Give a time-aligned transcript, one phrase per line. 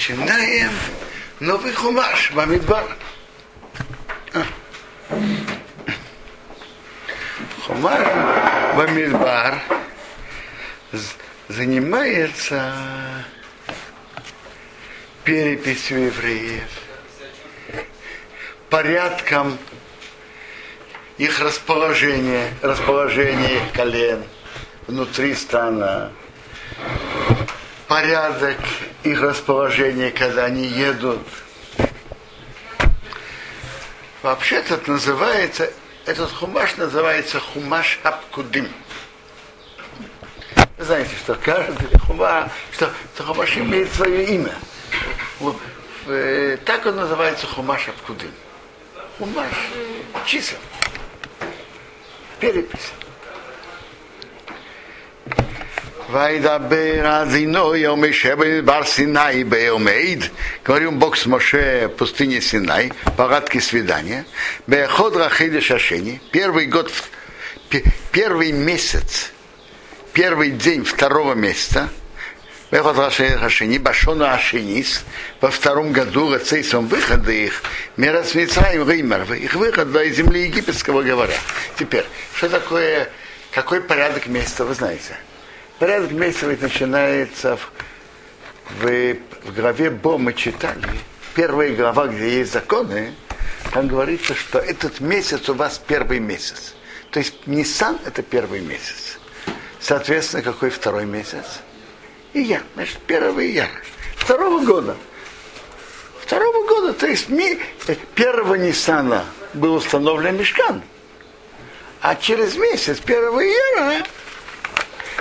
[0.00, 0.72] начинаем
[1.40, 2.96] новый хумаш, Бамидбар.
[7.66, 8.08] Хумаш
[8.78, 9.60] Бамидбар
[11.48, 12.74] занимается
[15.22, 16.70] переписью евреев,
[18.70, 19.58] порядком
[21.18, 24.24] их расположения, расположение их колен
[24.86, 26.10] внутри стана,
[27.90, 28.56] порядок
[29.02, 31.26] их расположения, когда они едут.
[34.22, 35.72] Вообще-то это называется,
[36.06, 38.68] этот хумаш называется хумаш Абкудим.
[40.78, 44.54] Вы знаете, что каждый хумаш, что, что хумаш имеет свое имя.
[46.64, 48.30] Так он называется хумаш Абкудим.
[49.18, 49.52] Хумаш
[50.26, 50.58] чисел
[52.38, 52.92] перепись.
[56.10, 60.32] Вайдабер Азино Йоме Шебель Бар Синай Беомейд.
[60.64, 64.24] Говорим Бог с Моше в пустыне Синай, порядки свидания.
[64.66, 65.14] Беход
[65.62, 66.20] Шашени.
[66.32, 66.90] Первый год,
[68.10, 69.30] первый месяц,
[70.12, 71.88] первый день второго месяца.
[72.72, 75.04] Бехот Рашени, Башону Ашенис,
[75.40, 77.62] во втором году рецейсом выхода их,
[77.96, 81.34] Мирас Мицраим Реймер, их выхода из земли египетского говоря.
[81.78, 83.08] Теперь, что такое,
[83.52, 85.16] какой порядок месяца, вы знаете?
[85.80, 87.72] Порядок месяца ведь начинается в,
[88.80, 90.86] в, в главе Бо мы читали,
[91.34, 93.14] первая глава, где есть законы,
[93.72, 96.74] там говорится, что этот месяц у вас первый месяц.
[97.10, 99.18] То есть Нисан это первый месяц.
[99.80, 101.60] Соответственно, какой второй месяц?
[102.32, 102.62] и я.
[102.74, 103.70] Значит, первого ияра.
[104.16, 104.96] Второго года.
[106.20, 107.58] Второго года, то есть ми,
[108.14, 110.82] первого Ниссана был установлен мешкан.
[112.00, 114.04] А через месяц, первого ияра,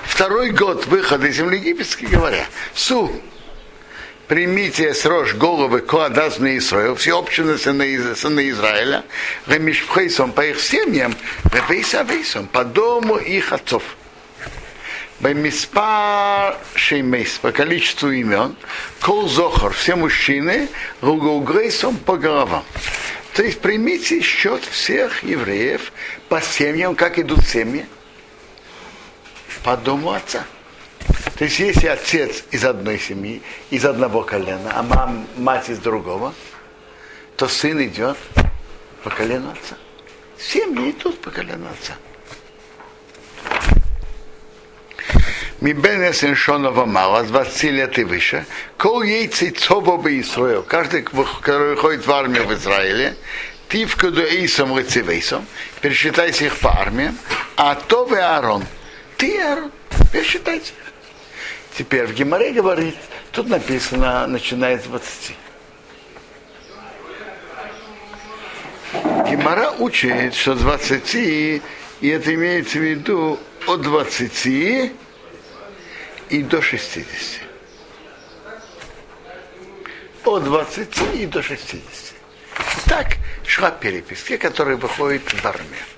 [0.10, 3.12] второй год выхода из земли египетской, говоря, Су,
[4.28, 7.86] примите с рож головы коадаз на Исраил, все общины сына,
[8.16, 9.06] сына Израиля,
[9.48, 11.16] ремишпхейсом по их семьям,
[11.70, 13.84] вейса вейсом, по дому их отцов.
[15.20, 18.56] Баймиспар шеймейс, по количеству имен,
[19.02, 20.70] кол зохар, все мужчины,
[21.02, 22.64] ругоугрейсом по головам.
[23.34, 25.92] То есть примите счет всех евреев
[26.30, 27.86] по семьям, как идут семьи,
[29.64, 30.46] по дому отца.
[31.38, 36.34] То есть если отец из одной семьи, из одного колена, а мам, мать из другого,
[37.38, 38.18] то сын идет
[39.04, 39.78] по колену отца.
[40.38, 41.94] Семьи идут по колену отца.
[45.62, 48.46] Мибен Эсеншонова мало, 20 лет и выше,
[48.78, 53.16] кол яйцы цобо бы Исраил, каждый, который выходит в армию в Израиле,
[53.68, 55.46] ты в Кадуэйсом Рецивейсом,
[55.82, 57.18] пересчитайте их по армиям,
[57.58, 58.64] а то вы Аарон,
[59.20, 59.72] ты Аарон,
[60.12, 60.94] пересчитайте их.
[61.78, 62.96] Теперь в Геморе говорит,
[63.32, 65.36] тут написано, начиная с 20.
[69.30, 71.62] Гемора учит, что 20, и
[72.02, 73.38] это имеется в виду
[73.68, 74.94] от 20 и
[76.44, 77.42] до 60.
[80.24, 81.82] От 20 и до 60.
[82.88, 85.89] Так шла перепись, те, которые выходят в армию.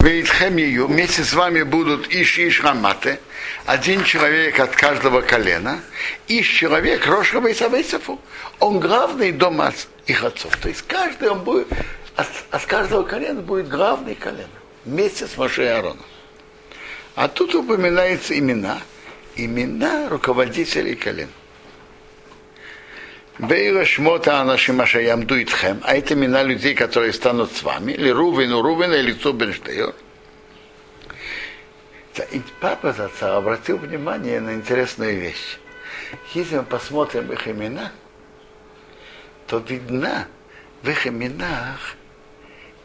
[0.00, 3.18] Вейтхемию, вместе с вами будут Иш Иш Рамате,
[3.66, 5.80] один человек от каждого колена,
[6.28, 8.20] Иш человек Рошава и.
[8.60, 9.72] Он главный дома
[10.06, 10.56] их отцов.
[10.58, 11.66] То есть каждый он будет,
[12.14, 12.28] от,
[12.66, 14.48] каждого колена будет главный колено.
[14.84, 16.06] Вместе с Моше и Аароном.
[17.16, 18.78] А тут упоминаются имена.
[19.34, 21.28] Имена руководителей колен.
[23.38, 28.62] Бейра шмота анашима шаямду итхем, а это имена людей, которые станут с вами, или Рувину
[28.62, 29.94] Рувина, или Цубенштейр.
[32.32, 35.58] И папа отца обратил внимание на интересную вещь.
[36.34, 37.92] Если мы посмотрим их имена,
[39.46, 40.26] то видно
[40.82, 41.94] в их именах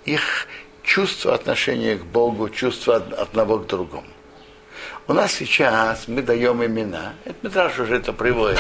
[0.06, 0.48] их
[0.84, 4.06] чувство отношения к Богу, чувство одного к другому.
[5.08, 8.60] У нас сейчас мы даем имена, это Митраж уже это приводит,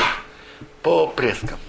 [0.81, 1.59] по предкам.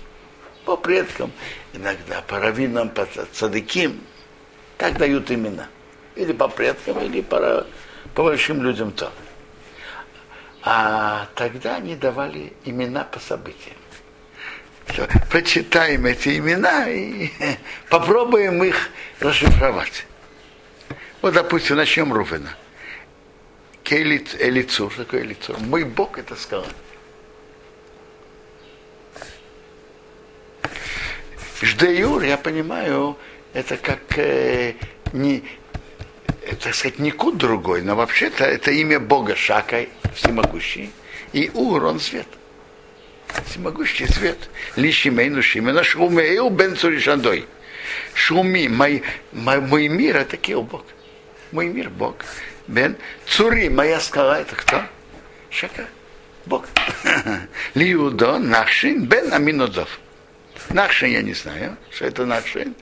[0.65, 1.31] По предкам,
[1.73, 4.01] иногда по раввинам, по цадыким,
[4.79, 5.69] так дают имена.
[6.17, 7.67] Или по предкам, или по,
[8.15, 9.13] по большим людям то.
[10.63, 13.77] А тогда они давали имена по событиям.
[14.87, 17.31] Все, прочитаем эти имена и
[17.91, 18.89] попробуем их
[19.21, 20.07] расшифровать.
[21.21, 22.55] Вот, допустим, начнем Рувена.
[23.85, 24.93] Элицур.
[24.93, 25.59] Что такое Элицур?
[25.59, 26.67] Мой Бог это сказал.
[31.65, 33.17] Ждеюр, я понимаю,
[33.55, 34.75] это как э,
[35.15, 35.43] не,
[36.63, 40.91] так сказать, никуда другой, но вообще-то это имя Бога Шакай, всемогущий,
[41.33, 42.27] и Ур, он свет.
[43.47, 44.51] всемогущий свет.
[44.77, 47.47] Лишимейну Шимена Шумеил бен Цуришандой.
[48.13, 49.03] Шуми, мой,
[49.33, 50.85] мой, мой мир, это кил Бог.
[51.51, 52.17] Мой мир Бог.
[52.69, 52.97] Бен
[53.27, 54.83] Цури, моя скала, это кто?
[55.49, 55.87] Шака.
[56.45, 56.67] Бог.
[57.75, 59.99] Лиудо, Нахшин, бен Аминодов.
[60.71, 62.75] Нахшин я не знаю, что это Нахшин.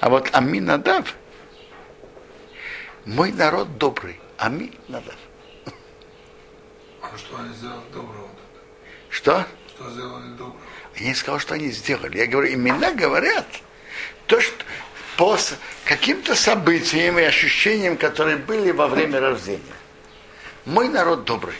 [0.00, 1.14] А вот Аминадав,
[3.04, 4.20] мой народ добрый.
[4.36, 5.16] Аминадав.
[7.02, 8.28] А что они сделали доброго?
[9.08, 9.46] Что?
[9.68, 10.56] Что сделали доброго?
[10.96, 12.18] Я не сказал, что они сделали.
[12.18, 13.46] Я говорю, имена говорят
[14.26, 14.64] то, что
[15.16, 15.36] по
[15.84, 19.60] каким-то событиям и ощущениям, которые были во время рождения.
[20.64, 21.54] Мой народ добрый.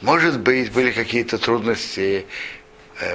[0.00, 2.26] Может быть, были какие-то трудности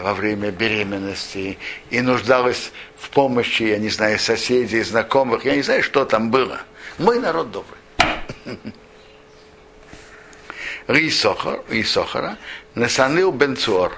[0.02, 1.58] во время беременности
[1.90, 6.62] и нуждалась в помощи, я не знаю, соседей, знакомых, я не знаю, что там было.
[6.98, 7.80] Мой народ добрый.
[10.88, 12.38] Рисохар, Рисохара,
[12.76, 13.96] Насанил Бенцуор.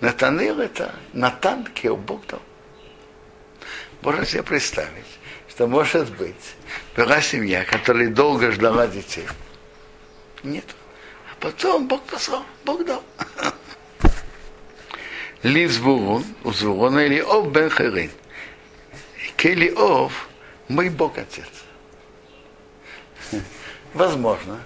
[0.00, 2.40] Натанил это Натан Кео Бог дал.
[4.00, 5.18] Можно себе представить,
[5.50, 6.54] что может быть
[6.96, 9.26] была семья, которая долго ждала детей.
[10.42, 10.64] Нет.
[11.30, 13.02] А потом Бог послал, Бог дал.
[15.42, 18.10] Ли Звурун, у Звурона или Ов Бен Херин.
[19.36, 20.28] Кели Ов,
[20.68, 21.48] мой Бог Отец.
[23.94, 24.60] Возможно,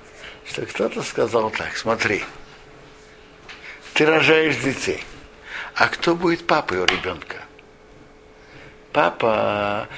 [0.45, 2.25] что кто-то сказал так, смотри,
[3.95, 5.05] ты рожаешь детей,
[5.75, 7.37] а кто будет папой у ребенка?
[8.93, 9.89] Папа,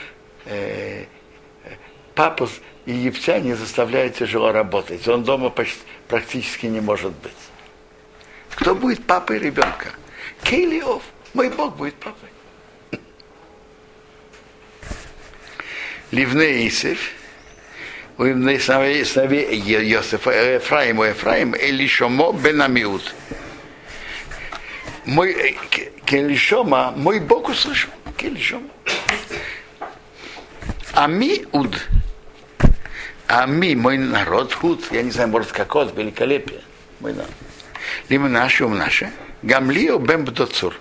[0.44, 1.06] э,
[2.14, 2.48] папу
[2.84, 7.32] египтяне заставляют тяжело работать, он дома почти, практически не может быть.
[8.50, 9.90] Кто будет папой ребенка?
[10.48, 11.02] Кейлиов,
[11.34, 12.28] мой Бог будет папой.
[16.12, 17.10] Ливне Исев,
[18.16, 19.02] у сыновей
[19.58, 23.12] Йосифа, Ефраим, Ефраим, Элишомо Бенамиут.
[25.04, 25.58] Мой
[26.04, 27.90] Келишома, мой Бог услышал.
[28.16, 28.68] Келишома.
[30.92, 31.76] Ами Уд.
[33.26, 36.60] Ами, мой народ, худ, я не знаю, может, как от, великолепие.
[37.00, 37.32] Мой народ.
[38.08, 39.10] Либо наши, ум наши.
[39.46, 40.74] Гамлио бем бдоцур.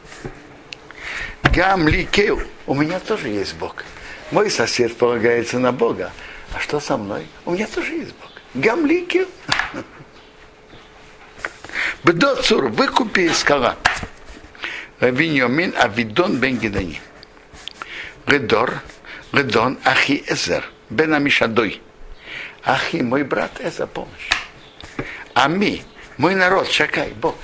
[1.44, 2.42] Гамли кеу.
[2.66, 3.84] У меня тоже есть Бог.
[4.32, 6.12] Мой сосед полагается на Бога.
[6.52, 7.28] А что со мной?
[7.46, 8.32] У меня тоже есть Бог.
[8.56, 9.28] Гамлики.
[12.04, 13.78] Бдоцур, выкупи скала.
[15.00, 17.00] Виньомин Авидон бен Гидани.
[18.26, 18.82] Редор,
[19.32, 21.84] Редон, Ахи Эзер, бен Амишадой.
[22.64, 24.32] Ахи, мой брат Эзер, помощь.
[25.36, 25.84] Ами,
[26.18, 27.36] мой народ, Шакай, Бог.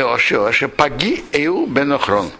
[0.00, 2.30] Оше, Паги Эу Бенохрон.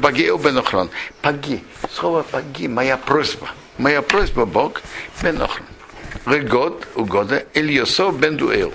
[0.00, 0.88] Паги Эу Бенохрон.
[1.20, 3.50] Паги, слово Паги, моя просьба.
[3.78, 4.82] Моя просьба, Бог,
[5.20, 5.66] Бенохрон.
[6.26, 8.72] Регод, угода, Ильосов бен Дуэл.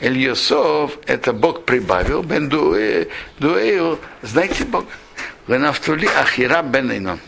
[0.00, 4.86] Ильосов, это Бог прибавил, бен Дуэл, знаете Бога?
[5.46, 7.18] Ленафтули Ахира бен Инон.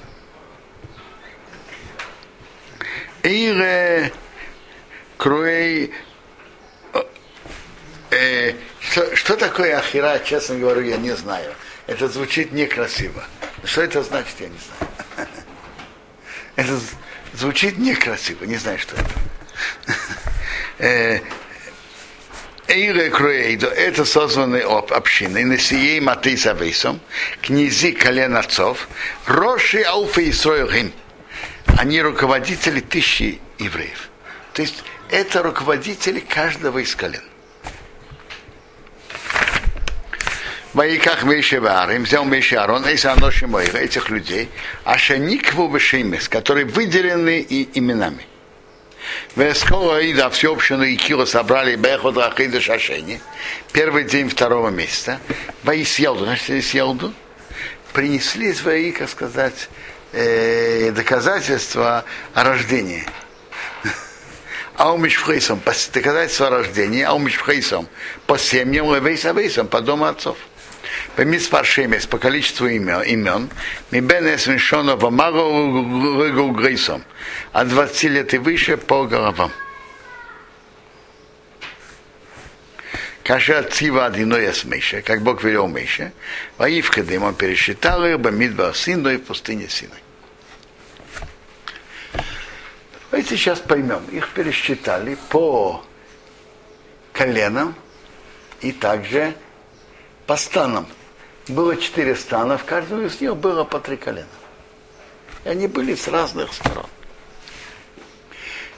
[3.24, 4.12] Ир
[5.16, 5.92] Круэй
[8.10, 8.54] э,
[8.90, 11.54] что, что такое Ахира, честно говоря, я не знаю.
[11.86, 13.24] Это звучит некрасиво.
[13.64, 15.28] Что это значит, я не знаю.
[16.56, 16.78] Это
[17.34, 18.94] звучит некрасиво, не знаю, что
[20.78, 21.22] это.
[22.68, 27.00] Эйре Круэйдо, это созванные общины, Несией Матей Савейсом,
[27.40, 28.88] князи колен отцов,
[29.26, 30.92] Роши Ауфа и Сроилхим.
[31.78, 34.08] Они руководители тысячи евреев.
[34.52, 37.22] То есть это руководители каждого из колен.
[40.74, 44.48] Ваиках Мейши Варим, взял Мейши Арон, и Моира, этих людей,
[44.84, 48.26] Ашаникву Бешеймес, которые выделены и именами.
[49.36, 53.20] Вескола и да всеобщину и кило собрали Бехот Рахида Шашени,
[53.72, 55.20] первый день второго месяца,
[55.62, 57.12] Ваисьелду, значит, Ваисьелду,
[57.92, 59.68] принесли свои, как сказать,
[60.12, 63.04] э, доказательства о рождении.
[64.76, 65.60] Аумишфхейсом,
[65.92, 67.88] доказательства о рождении, Аумишфхейсом,
[68.26, 70.38] по семьям, Левейсавейсом, по дому отцов.
[71.16, 73.50] По Мисфаршемес, по количеству имен, имен
[73.90, 77.04] Мибен Эсмешона Вамару Грейсом,
[77.52, 79.52] от 20 лет и выше по головам.
[83.24, 84.66] Каша Цива Адиноя с
[85.04, 86.12] как Бог велел Мейше,
[86.58, 89.98] Ваивкадым он пересчитал их Бамидба Сину и в пустыне Синой.
[93.12, 94.04] Давайте сейчас поймем.
[94.10, 95.84] Их пересчитали по
[97.12, 97.74] коленам
[98.62, 99.34] и также
[100.26, 100.86] по станам.
[101.48, 104.26] Было четыре стана, в каждом из них было по три колена.
[105.44, 106.86] И они были с разных сторон.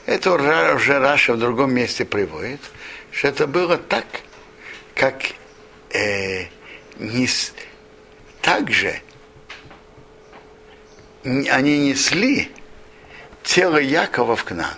[0.07, 2.61] Это уже Раша в другом месте приводит,
[3.11, 4.07] что это было так,
[4.95, 5.23] как
[5.91, 6.47] э,
[6.99, 7.29] не,
[8.43, 9.01] также
[11.25, 12.53] они несли
[13.43, 14.75] тело Якова в Кнан.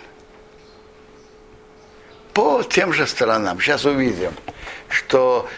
[2.32, 3.60] По тем же сторонам.
[3.60, 4.32] Сейчас увидим,
[4.88, 5.48] что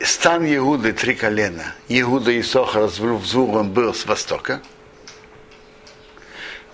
[0.00, 1.74] стан Иуды три колена.
[1.88, 4.60] Иуда и Сохар взлом был с востока.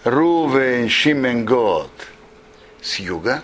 [0.05, 1.91] Рувен, Шимен, Год
[2.81, 3.43] с юга.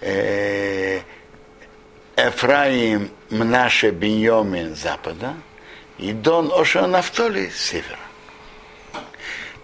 [0.00, 1.00] Э,
[2.16, 5.34] Эфраим, Мнаше, Беньомин с запада.
[5.98, 7.98] И Дон Оша Нафтоли с севера.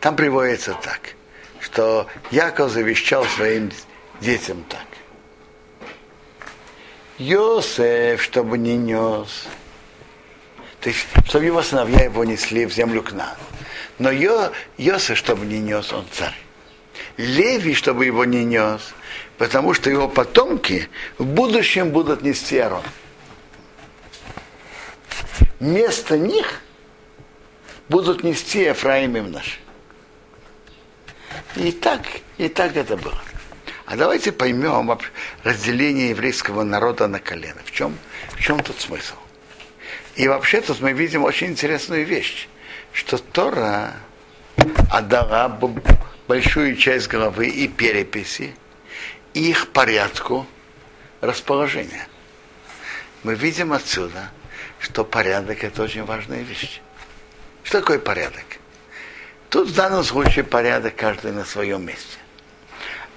[0.01, 1.15] Там приводится так,
[1.61, 3.71] что Яков завещал своим
[4.21, 4.92] детям так.
[7.23, 9.47] Йосеф, чтобы не нес.
[10.81, 13.37] То есть, чтобы его сыновья его несли в землю к нам.
[13.99, 16.35] Но Йо, Йосеф, чтобы не нес, он царь.
[17.17, 18.95] Леви, чтобы его не нес,
[19.39, 20.89] потому что его потомки
[21.19, 22.83] в будущем будут нести Арон.
[25.61, 26.61] Вместо них
[27.89, 29.61] будут нести Ефраим и наш.
[31.55, 32.01] И так,
[32.39, 33.21] и так это было.
[33.93, 34.99] А давайте поймем
[35.45, 37.61] разделение еврейского народа на колено.
[37.63, 37.99] В чем,
[38.31, 39.17] в чем тут смысл?
[40.17, 42.49] И вообще тут мы видим очень интересную вещь,
[42.95, 43.93] что Тора
[44.91, 45.61] отдала
[46.27, 48.57] большую часть головы и переписи,
[49.35, 50.47] и их порядку
[51.21, 52.09] расположения.
[53.25, 54.31] Мы видим отсюда,
[54.79, 56.81] что порядок это очень важная вещь.
[57.63, 58.47] Что такое порядок?
[59.51, 62.17] Тут в данном случае порядок каждый на своем месте.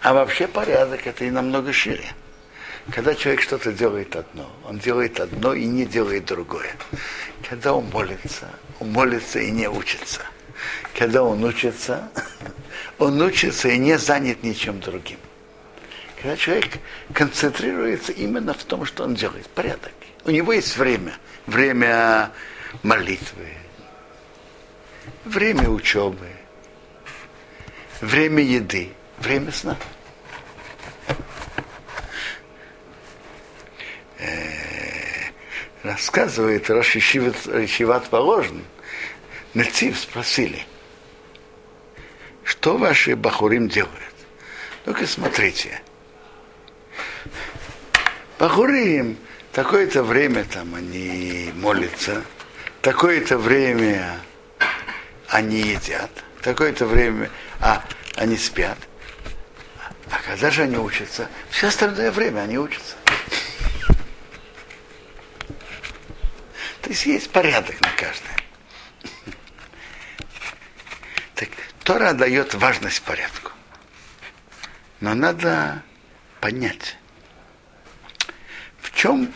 [0.06, 2.06] А вообще порядок это и намного шире.
[2.92, 6.76] Когда человек что-то делает одно, он делает одно и не делает другое.
[7.50, 10.22] Когда он молится, он молится и не учится.
[10.96, 12.08] Когда он учится,
[13.00, 15.18] он учится и не занят ничем другим.
[16.22, 16.78] Когда человек
[17.12, 19.94] концентрируется именно в том, что он делает, порядок.
[20.24, 21.14] У него есть время.
[21.48, 22.32] Время
[22.84, 23.54] молитвы,
[25.24, 26.30] время учебы,
[28.02, 29.76] время еды, время сна.
[35.84, 38.64] Рассказывает Рашишиват Положен,
[39.54, 40.66] Нацив спросили,
[42.44, 43.94] что ваши бахурим делают?
[44.86, 45.82] Ну-ка смотрите.
[48.38, 49.18] Бахурим,
[49.54, 52.24] такое-то время там они молятся,
[52.82, 54.20] такое-то время
[55.30, 57.30] они едят, такое-то время
[57.62, 57.84] а,
[58.16, 58.78] они спят.
[60.12, 61.30] А когда же они учатся?
[61.50, 62.96] Все остальное время они учатся.
[66.86, 68.38] То есть есть порядок на каждое.
[71.34, 71.50] Так
[71.84, 73.52] Тора дает важность порядку.
[75.00, 75.82] Но надо
[76.42, 76.98] понять,
[78.82, 79.34] в чем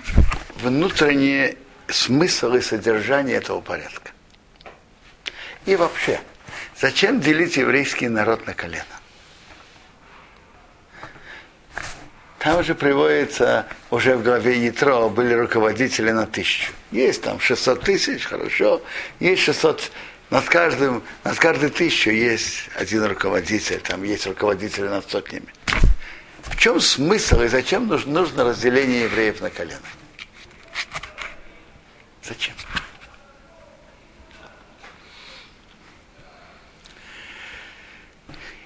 [0.58, 4.12] внутренний смысл и содержание этого порядка.
[5.66, 6.22] И вообще,
[6.80, 8.99] зачем делить еврейский народ на колено?
[12.50, 16.74] Там же приводится, уже в главе Ятро были руководители на тысячу.
[16.92, 18.82] Есть там 600 тысяч, хорошо.
[19.20, 19.92] Есть 600,
[20.32, 25.46] над каждым, над каждой тысячу есть один руководитель, там есть руководители над сотнями.
[26.42, 29.78] В чем смысл и зачем нужно, нужно разделение евреев на колено?
[32.24, 32.56] Зачем?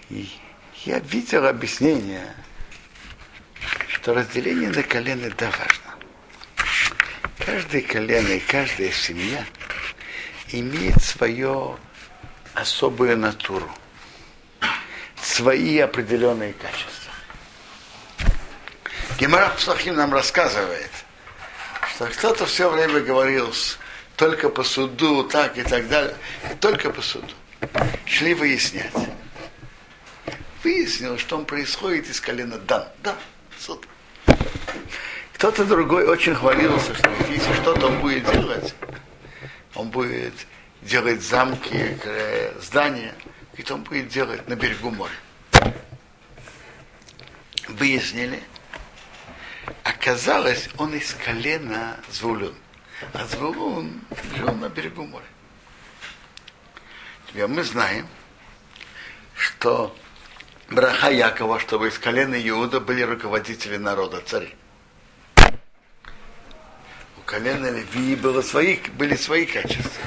[0.10, 2.34] Я видел объяснение,
[4.04, 5.96] что разделение на колено да важно.
[7.40, 9.46] Каждое колено и каждая семья
[10.50, 11.80] имеет свою
[12.54, 13.72] особую натуру,
[15.22, 17.14] свои определенные качества.
[19.18, 20.92] Гемора Псахим нам рассказывает,
[21.96, 23.54] что кто-то все время говорил
[24.18, 26.18] только по суду, так и так далее,
[26.52, 27.34] и только по суду.
[28.06, 28.92] Шли выяснять.
[30.62, 32.86] Выяснилось, что он происходит из колена Дан.
[33.02, 33.16] Да,
[33.58, 33.88] суд.
[35.44, 38.74] Кто-то другой очень хвалился, что если что-то он будет делать,
[39.76, 40.34] он будет
[40.82, 43.14] делать замки, э, здания,
[43.58, 45.12] и он будет делать на берегу моря.
[47.68, 48.42] Выяснили,
[49.84, 52.56] оказалось, он из колена Звулун.
[53.12, 54.00] А Звулун
[54.38, 55.26] жил на берегу моря.
[57.28, 58.08] Теперь мы знаем,
[59.36, 59.94] что
[60.70, 64.56] браха Якова, чтобы из колена Иуда были руководители народа, цари
[67.26, 70.04] колена Леви было свои, были свои качества.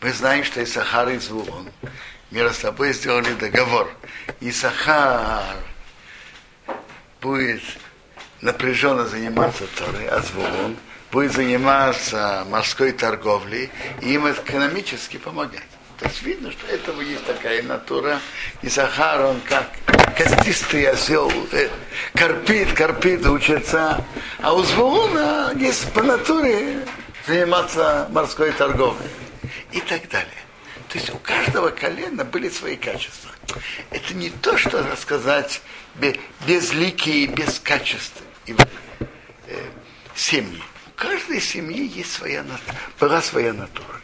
[0.00, 1.70] Мы знаем, что Исахар и Звулон
[2.30, 3.90] между собой сделали договор.
[4.40, 5.56] Исахар
[7.20, 7.62] будет
[8.42, 10.76] напряженно заниматься Торой, а Звулун
[11.10, 13.70] будет заниматься морской торговлей,
[14.02, 15.62] и им экономически помогать.
[15.98, 18.20] То есть видно, что этого есть такая натура.
[18.62, 19.70] И Сахар, он как
[20.16, 21.68] костистый осел, э,
[22.14, 24.04] корпит, корпит, учится.
[24.40, 26.86] А у Звулуна есть по натуре
[27.26, 29.08] заниматься морской торговлей.
[29.72, 30.30] И так далее.
[30.88, 33.30] То есть у каждого колена были свои качества.
[33.90, 35.60] Это не то, что рассказать
[36.46, 38.54] безликие, без качеств и,
[39.48, 39.56] э,
[40.14, 40.62] семьи.
[40.86, 44.00] У каждой семьи есть своя натура, была своя натура.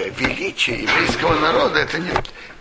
[0.00, 2.10] Теперь величие еврейского народа это не,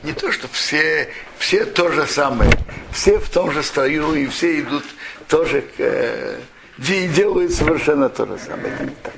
[0.04, 2.52] не то, что все, все то же самое,
[2.92, 4.84] все в том же строю и все идут
[5.30, 6.40] тоже э,
[6.78, 8.74] и делают совершенно то же самое.
[8.74, 9.14] Это не так.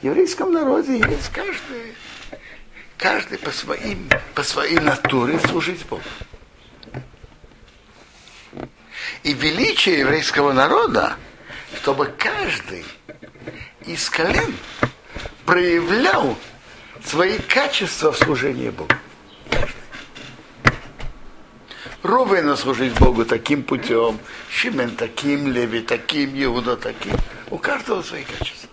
[0.00, 1.94] В еврейском народе есть каждый,
[2.96, 6.02] каждый по, своим, по своей натуре служить Богу.
[9.24, 11.16] И величие еврейского народа,
[11.82, 12.84] чтобы каждый
[13.84, 14.54] из колен
[15.44, 16.36] проявлял
[17.04, 18.92] свои качества в служении Богу.
[22.02, 24.18] Ровно служить Богу таким путем,
[24.50, 27.14] Шимен таким, Леви таким, Иуда таким.
[27.50, 28.70] У каждого свои качества.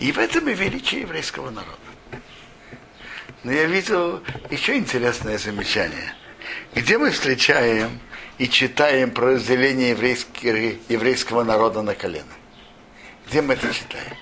[0.00, 1.78] И в этом и величие еврейского народа.
[3.44, 6.14] Но я видел еще интересное замечание.
[6.74, 8.00] Где мы встречаем
[8.38, 12.32] и читаем про разделение еврейского, народа на колено?
[13.28, 14.16] Где мы это читаем?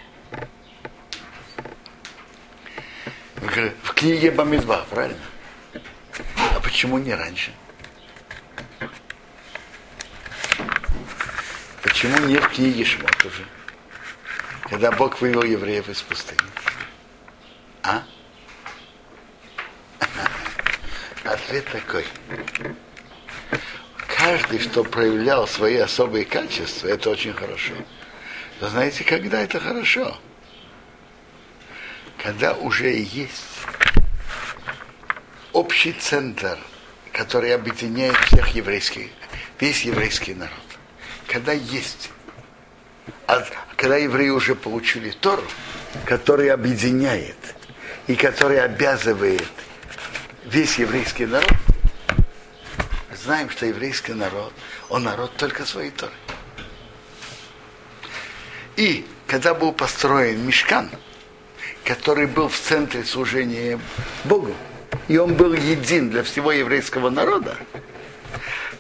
[3.83, 5.19] В книге Бамидба, правильно?
[6.55, 7.53] А почему не раньше?
[11.83, 13.45] Почему не в книге Шмот уже?
[14.75, 16.41] когда Бог вывел евреев из пустыни?
[17.83, 18.03] А?
[21.25, 22.05] Ответ такой.
[24.17, 27.75] Каждый, что проявлял свои особые качества, это очень хорошо.
[28.61, 30.19] Но знаете, когда это хорошо?
[32.25, 33.45] Когда уже есть
[35.53, 36.59] общий центр,
[37.13, 39.11] который объединяет всех еврейских,
[39.61, 40.55] весь еврейский народ.
[41.27, 42.11] Когда есть
[43.27, 43.45] а
[43.77, 45.45] когда евреи уже получили Тору,
[46.07, 47.37] который объединяет
[48.07, 49.45] и который обязывает
[50.47, 51.53] весь еврейский народ,
[53.23, 54.55] знаем, что еврейский народ,
[54.89, 56.15] он народ только своей Торы.
[58.77, 60.91] И когда был построен Мешкан,
[61.85, 63.79] который был в центре служения
[64.25, 64.55] Богу,
[65.09, 67.57] и он был един для всего еврейского народа,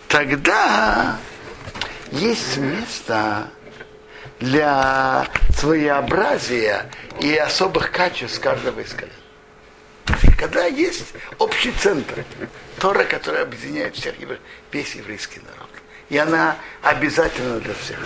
[0.08, 1.18] тогда
[2.10, 3.48] есть место,
[4.40, 6.90] для своеобразия
[7.20, 9.12] и особых качеств каждого из колен.
[10.38, 12.24] Когда есть общий центр,
[12.78, 14.14] Тора, который объединяет всех,
[14.72, 15.70] весь еврейский народ.
[16.10, 17.98] И она обязательна для всех.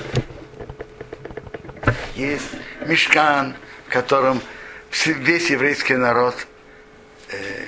[2.14, 2.50] Есть
[2.86, 3.56] мешкан,
[3.88, 4.40] в котором
[4.90, 6.34] весь еврейский народ
[7.30, 7.66] э,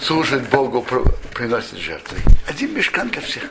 [0.00, 0.86] служит Богу,
[1.34, 2.18] приносит жертвы.
[2.46, 3.44] Один мешкан для всех.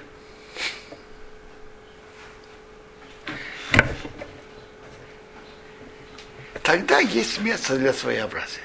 [6.72, 8.64] тогда есть место для своеобразия.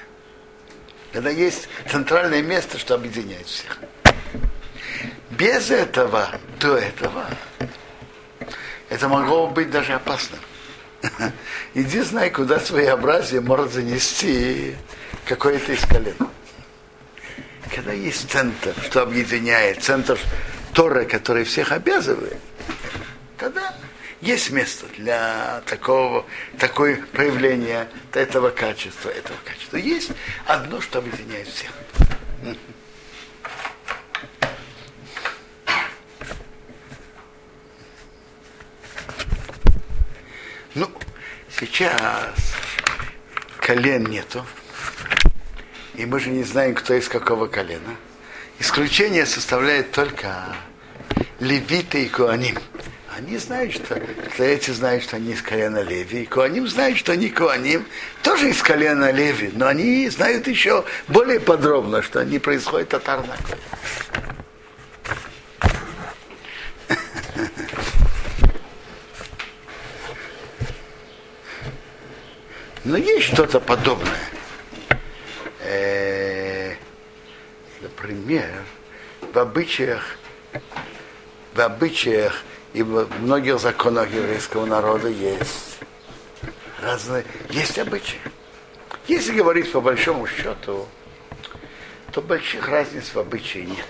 [1.11, 3.79] Когда есть центральное место, что объединяет всех.
[5.31, 7.25] Без этого, до этого,
[8.87, 10.37] это могло быть даже опасно.
[11.73, 14.75] Иди знай, куда своеобразие может занести
[15.25, 16.15] какое-то из колен.
[17.73, 20.17] Когда есть центр, что объединяет, центр
[20.73, 22.37] Торы, который всех обязывает,
[23.37, 23.75] тогда
[24.21, 26.25] есть место для такого,
[26.57, 29.77] такое проявления этого качества, этого качества.
[29.77, 30.11] Есть
[30.45, 31.71] одно, что объединяет всех.
[40.77, 40.87] Ну,
[41.59, 42.53] сейчас
[43.59, 44.45] колен нету.
[45.95, 47.95] И мы же не знаем, кто из какого колена.
[48.59, 50.55] Исключение составляет только
[51.39, 52.59] левиты и куаним.
[53.17, 53.99] Они знают, что,
[54.37, 56.21] эти знают, что они из колена Леви.
[56.21, 57.87] И Коаним знают, что они Коаним
[58.21, 59.49] тоже из колена Леви.
[59.55, 63.57] Но они знают еще более подробно, что они происходят от Арнака.
[72.87, 74.29] Но есть что-то подобное.
[75.59, 76.73] Э,
[77.81, 78.63] например,
[79.33, 80.15] в обычаях,
[81.53, 85.79] в обычаях и в многих законах еврейского народа есть
[86.81, 88.21] разные, есть обычаи.
[89.07, 90.87] Если говорить по большому счету,
[92.13, 93.85] то больших разниц в обычае нет.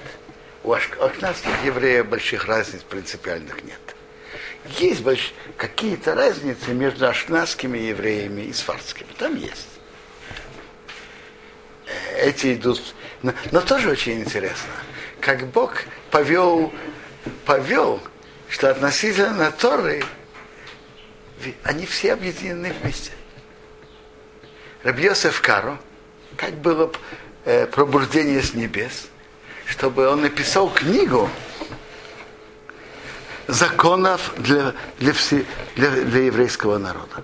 [0.64, 3.97] У ашкназских евреев больших разниц принципиальных нет.
[4.80, 5.34] Есть больш...
[5.58, 9.08] какие-то разницы между ашкназскими евреями и сфардскими.
[9.18, 9.68] Там есть.
[12.18, 12.82] Эти идут...
[13.24, 14.70] Но, но тоже очень интересно.
[15.20, 16.74] Как Бог повел,
[17.46, 18.02] повел,
[18.50, 20.04] что относительно Торы
[21.64, 23.12] они все объединены вместе.
[24.84, 25.78] Рабьосеф Каро,
[26.36, 26.92] как было
[27.46, 29.08] э, пробуждение с небес,
[29.66, 31.30] чтобы он написал книгу
[33.48, 37.24] законов для, для, все, для, для еврейского народа.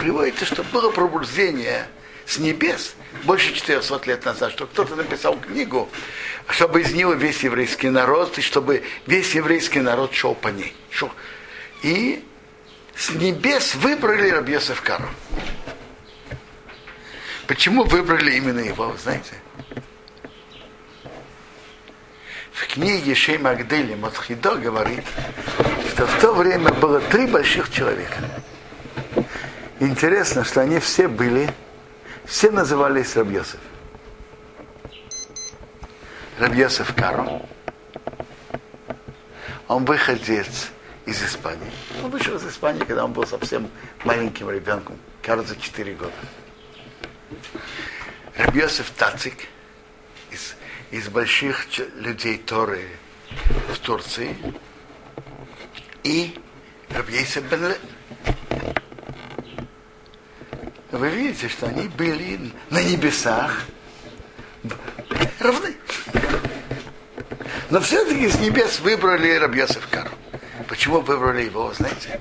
[0.00, 1.88] Приводится, что было пробуждение
[2.26, 5.88] с небес больше 400 лет назад, что кто-то написал книгу,
[6.48, 10.74] чтобы из него весь еврейский народ, и чтобы весь еврейский народ шел по ней.
[10.90, 11.10] Шел.
[11.82, 12.24] И
[12.96, 15.08] с небес выбрали Рабьесов Кару.
[17.46, 19.34] Почему выбрали именно его, знаете?
[22.58, 25.04] В книге Шей Магдели Матхидо говорит,
[25.92, 28.16] что в то время было три больших человека.
[29.78, 31.48] Интересно, что они все были,
[32.24, 33.60] все назывались Рабьесов.
[36.40, 37.42] Рабьесов Каро.
[39.68, 40.70] Он выходец
[41.06, 41.70] из Испании.
[42.02, 43.70] Он вышел из Испании, когда он был совсем
[44.02, 46.12] маленьким ребенком, кажется, 4 года.
[48.36, 49.46] Рабьесов Тацик
[50.90, 52.88] из, из больших людей Торы
[53.72, 54.36] в Турции
[56.02, 56.38] и
[56.90, 57.74] Рабьесов Бен
[60.90, 63.64] Вы видите, что они были на небесах
[65.38, 65.74] равны.
[67.70, 70.10] Но все-таки с небес выбрали Рабьесов Кару.
[70.68, 72.20] Почему выбрали его, знаете?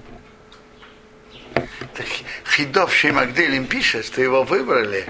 [2.45, 5.05] Хидов Шеймагделим пишет, что его выбрали,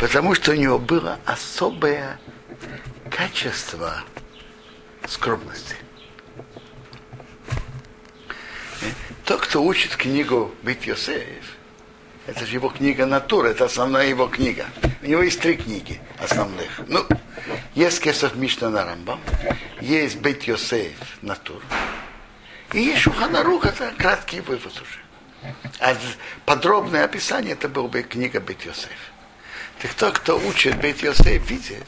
[0.00, 2.18] потому что у него было особое
[3.16, 4.04] качество
[5.08, 5.76] скромности.
[9.24, 11.56] Тот, кто учит книгу «Быть Йосеев»,
[12.26, 14.66] это же его книга «Натура», это основная его книга.
[15.02, 16.68] У него есть три книги основных.
[16.88, 17.06] Ну,
[17.74, 19.20] есть Кесов Мишна на Рамбам,
[19.80, 21.64] есть «Бет Йосеев» «Натура»,
[22.74, 25.54] и есть Шуханарух, это краткий вывод уже.
[25.80, 25.96] А
[26.44, 28.90] подробное описание это был бы книга Бет Йосеф.
[29.80, 31.86] Так кто, кто учит Бет Йосеф, видит,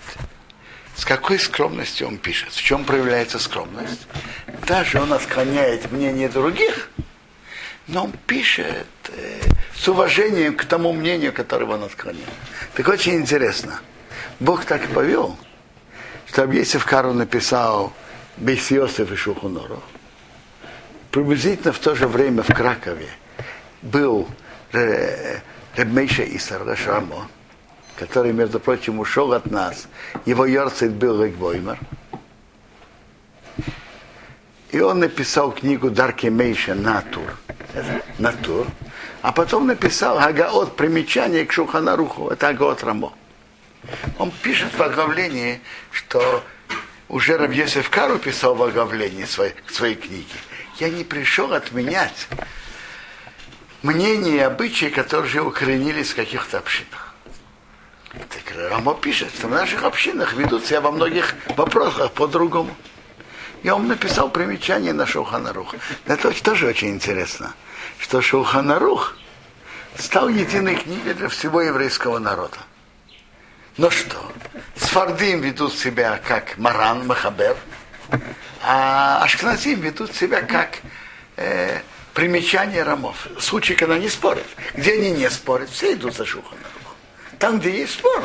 [0.98, 4.06] с какой скромностью он пишет, в чем проявляется скромность.
[4.66, 6.90] Даже он отклоняет мнение других,
[7.86, 9.40] но он пишет э,
[9.76, 12.28] с уважением к тому мнению, которого он отклонял.
[12.74, 13.80] Так очень интересно.
[14.40, 15.38] Бог так повел,
[16.26, 17.92] что Абьесев Кару написал
[18.36, 19.80] Бейс Йосеф и Шухунору
[21.10, 23.08] приблизительно в то же время в Кракове
[23.82, 24.28] был
[24.72, 27.28] Ребмейша Исар Рашамо,
[27.98, 29.88] который, между прочим, ушел от нас.
[30.24, 31.78] Его Йорцит был Регбоймер.
[34.70, 37.36] И он написал книгу Дарки Мейша Натур.
[38.18, 38.66] Натур.
[39.22, 42.28] А потом написал Агаот примечание к Шуханаруху.
[42.28, 43.12] Это Агаот Рамо.
[44.18, 46.44] Он пишет в оглавлении, что
[47.08, 50.34] уже Рабьесев Кару писал в оглавлении своей, своей книги
[50.80, 52.28] я не пришел отменять
[53.82, 57.07] мнения и обычаи, которые уже укоренились в каких-то общинах.
[58.28, 62.74] Так Рамо пишет, что в наших общинах ведут себя во многих вопросах по-другому.
[63.62, 65.74] И он написал примечание на Шуханарух.
[66.06, 67.54] Это тоже очень интересно,
[67.98, 69.16] что Шуханарух
[69.96, 72.58] стал единой книгой для всего еврейского народа.
[73.76, 74.32] Но что?
[74.76, 77.56] Сфардим ведут себя как Маран, Махабер–
[78.62, 80.78] а Ашкназим ведут себя как
[81.36, 81.80] э,
[82.14, 83.28] примечание рамов.
[83.38, 84.46] Случай, когда они спорят.
[84.74, 86.66] Где они не спорят, все идут за Шуханарух.
[87.38, 88.24] Там, где есть спор,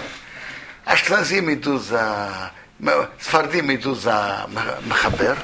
[0.86, 2.52] Ашкназим идут за...
[3.20, 4.50] Сфардим идут за
[4.86, 5.38] Махабер,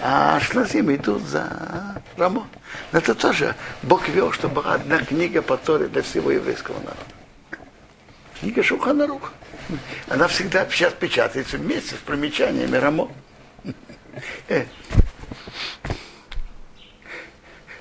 [0.00, 2.46] а Ашкназим идут за Рамо.
[2.92, 6.96] Это тоже Бог вел, чтобы была одна книга по Торе для всего еврейского народа.
[8.38, 9.32] Книга Шуханарух.
[10.08, 13.10] Она всегда сейчас печатается вместе с примечаниями Рамо.
[14.48, 14.64] Э.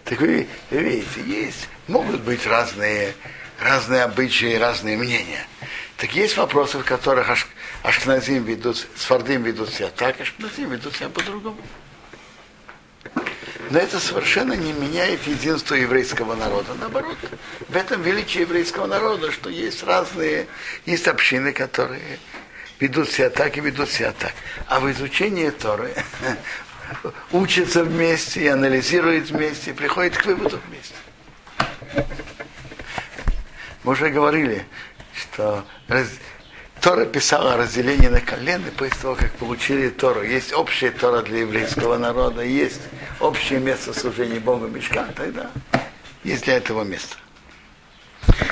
[0.04, 3.14] Так вы видите, есть, могут быть разные,
[3.60, 5.46] разные обычаи, разные мнения.
[5.98, 7.48] Так есть вопросы, в которых аш,
[7.84, 11.62] ашкназим ведут, сфардим ведут себя так, ашкназим ведут себя по-другому.
[13.70, 16.74] Но это совершенно не меняет единство еврейского народа.
[16.76, 17.18] Наоборот,
[17.68, 20.48] в этом величие еврейского народа, что есть разные,
[20.86, 22.20] есть общины, которые
[22.80, 24.34] ведут себя так и ведут себя так.
[24.68, 25.94] А в изучении Торы
[27.32, 30.94] учатся вместе анализируют вместе, приходят к выводу вместе.
[33.88, 34.66] Мы уже говорили,
[35.16, 36.10] что раз,
[36.82, 40.24] Тора писала разделение на колены после того, как получили Тору.
[40.24, 42.82] Есть общая Тора для еврейского народа, есть
[43.22, 45.50] общее место служения Богу Мешка, тогда
[46.26, 47.16] есть для этого место.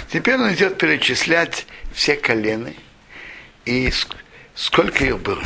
[0.10, 2.74] Теперь он идет перечислять все колены
[3.65, 3.91] и
[4.56, 5.43] сколько их было.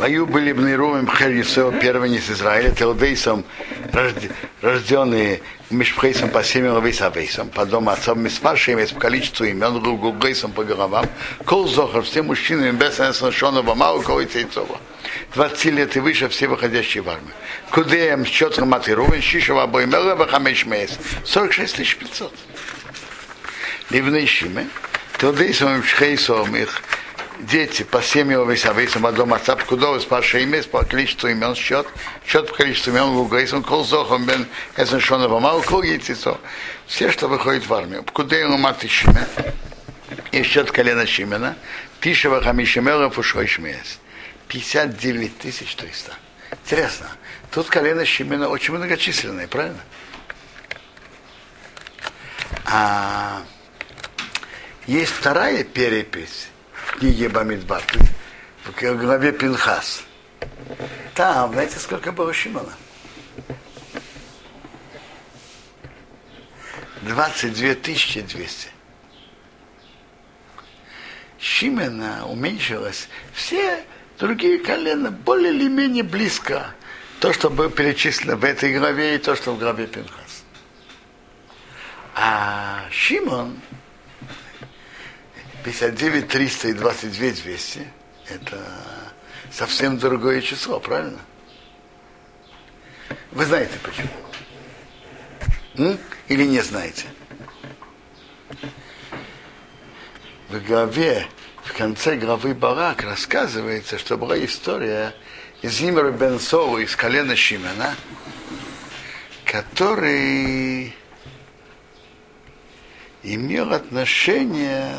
[0.00, 3.44] Мою были в Нейрувим Хельюсео, первенец Израиля, Теодейсом,
[4.62, 11.04] рожденные Мишпхейсом по семьям Лавейсавейсом, по дому отцом Миспаршим, по количеству имен, Гугугейсом по головам,
[11.44, 14.80] Кол Зохар, все мужчины, без Несаншонова, Мау, Кол Цейцова.
[15.34, 17.34] 20 лет и выше все выходящие в армию.
[17.70, 22.34] Кудеем, Счетр Матирувин, Шишева, Боймела, Бахамеш Мейс, 46 500.
[23.90, 24.66] Ливней Шиме,
[25.18, 26.82] Теодейсом Мишпхейсом, их
[27.46, 31.86] дети по семьям Весавейсам, а дома отца Пкудова, спасшие имя, по количеству имен, счет,
[32.26, 36.38] счет по количеству имен, Лугайсом, Кол Зохом, Бен Эсеншонова, Мал, Кол Яйцицо.
[36.86, 38.02] Все, что выходит в армию.
[38.02, 39.26] Пкудею Маты Шиме,
[40.32, 41.56] и счет колена Шимена,
[42.00, 43.98] Тишева Хамишемелов Ушой Шмеес.
[44.48, 45.86] 59 300.
[46.64, 47.08] Интересно,
[47.50, 49.80] тут колено Шимена очень многочисленное, правильно?
[52.64, 53.42] А
[54.86, 56.49] есть вторая перепись,
[56.98, 57.82] книге Бамидбар,
[58.64, 60.02] в главе Пинхас.
[61.14, 62.72] Там, знаете, сколько было Шимона?
[67.02, 68.68] 22 200.
[71.38, 73.08] Шимена уменьшилось.
[73.32, 73.84] Все
[74.18, 76.74] другие колена более или менее близко.
[77.20, 80.44] То, что было перечислено в этой главе, и то, что в главе Пинхас.
[82.14, 83.58] А Шимон
[85.64, 87.86] 59 300 и 22 200
[88.28, 88.64] это
[89.50, 91.18] совсем другое число, правильно?
[93.32, 94.08] Вы знаете почему?
[95.76, 95.98] М?
[96.28, 97.06] Или не знаете?
[100.48, 101.26] В главе,
[101.64, 105.14] в конце главы Барак рассказывается, что была история
[105.62, 107.94] из Зимера бен Соу, из колена Шимена,
[109.44, 110.94] который
[113.22, 114.94] имел отношение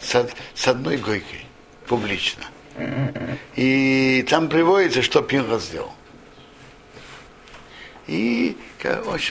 [0.00, 1.46] с, с, с одной гойкой
[1.86, 2.44] публично.
[3.56, 5.92] И там приводится, что Пинхас сделал.
[8.06, 8.56] И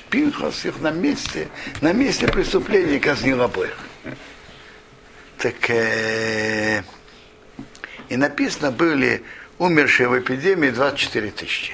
[0.09, 1.47] Пинхас их на месте,
[1.81, 3.77] на месте преступления казнил обоих.
[5.37, 6.83] Так э,
[8.09, 9.23] и написано были
[9.57, 11.73] умершие в эпидемии 24 тысячи.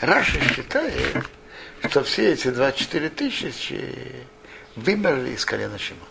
[0.00, 1.24] Раша считает,
[1.88, 3.94] что все эти 24 тысячи
[4.76, 6.06] вымерли из колена Шимона.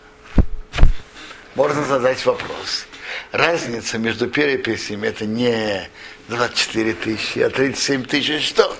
[1.54, 2.86] Можно задать вопрос.
[3.30, 5.88] Разница между переписями это не
[6.28, 8.76] 24 тысячи, а 37 тысяч что?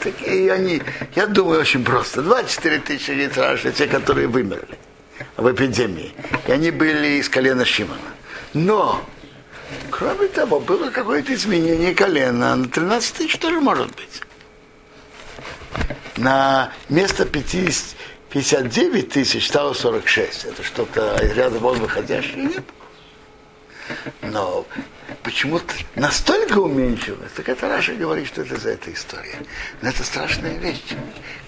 [0.00, 0.82] Так и они,
[1.14, 2.20] я думаю, очень просто.
[2.20, 4.78] 24 тысячи литраж, те, которые вымерли
[5.36, 6.12] в эпидемии.
[6.46, 8.00] И они были из колена Шимона.
[8.52, 9.02] Но,
[9.90, 12.54] кроме того, было какое-то изменение колена.
[12.54, 14.20] На 13 тысяч тоже может быть.
[16.16, 17.96] На место 50,
[18.34, 20.46] 59 тысяч стало 46.
[20.46, 22.64] Это что-то ряда вон выходящее, нет?
[24.22, 24.66] Но
[25.22, 29.38] почему-то настолько уменьшилось, так это Раша говорит, что это за эта история.
[29.82, 30.82] Но это страшная вещь.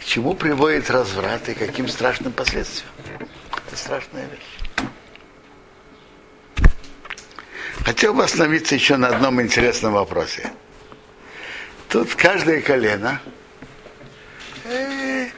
[0.00, 2.92] К чему приводит разврат и каким страшным последствиям?
[3.66, 5.00] Это страшная вещь.
[7.84, 10.52] Хотел бы остановиться еще на одном интересном вопросе.
[11.88, 13.20] Тут каждое колено
[14.64, 15.28] э,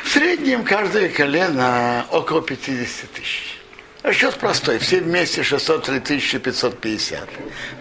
[0.11, 3.59] среднем каждое колено около 50 тысяч.
[4.03, 4.79] Расчет простой.
[4.79, 7.29] Все вместе 603 550.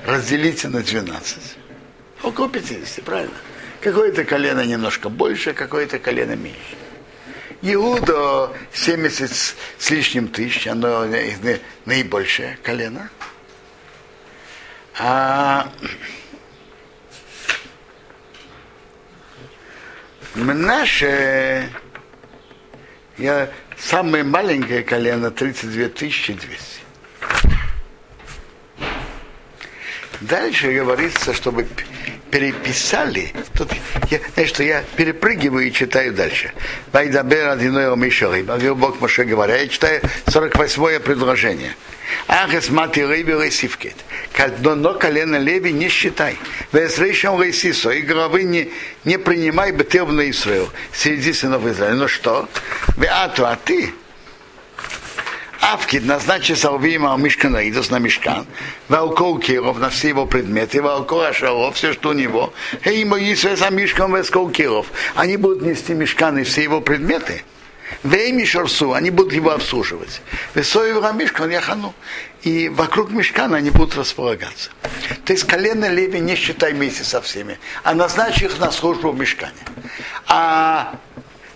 [0.07, 1.39] Разделите на 12.
[2.23, 3.35] Около 50, правильно?
[3.81, 6.77] Какое-то колено немножко больше, какое-то колено меньше.
[7.63, 11.07] Иуда 70 с лишним тысяч, оно
[11.85, 13.11] наибольшее колено.
[14.99, 15.73] А
[20.35, 21.69] Мнаше
[23.21, 26.39] я самое маленькое колено 32 200.
[30.23, 31.67] Дальше говорится, чтобы
[32.31, 33.33] переписали.
[33.55, 33.71] Тут
[34.11, 36.53] я, знаешь, что я перепрыгиваю и читаю дальше.
[36.93, 38.47] Вайдабер одиной омишарим.
[38.77, 41.75] Бог Моше говоря, я читаю 48 предложение.
[42.27, 43.97] Ахес мати рейби рейсивкет.
[44.63, 46.37] Но колено леви не считай.
[46.73, 47.91] Весрейшем рейсисо.
[47.91, 48.71] И головы не,
[49.05, 50.71] не принимай бетев на Исраил.
[50.93, 51.95] Среди сынов Израиля.
[51.95, 52.49] Ну что?
[52.97, 53.93] Веату, а ты?
[55.61, 58.45] Тавкид назначится убима Мишкана Идус на Мишкан,
[58.89, 62.53] Валкол Киров на все его предметы, Валкол Ашаров, все, что у него.
[62.85, 64.87] И Моисей за Мишкан Вескол Киров.
[65.15, 67.45] Они будут нести Мишкан и все его предметы.
[68.03, 70.23] Вейми Шорсу, они будут его обслуживать.
[70.55, 71.95] Весоев Рамишкан Яхану.
[72.43, 74.71] И вокруг Мишкана они будут располагаться.
[75.25, 79.19] То есть колено Леви не считай вместе со всеми, а назначь их на службу в
[79.19, 79.53] Мишкане.
[80.27, 80.97] А,